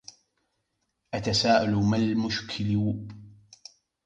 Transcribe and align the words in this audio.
أتساءل 1.13 1.75
ما 1.75 1.97
المشكل 1.97 2.65
يا 2.65 2.69
جمال. 2.71 3.07